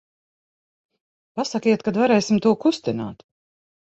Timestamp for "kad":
1.89-2.01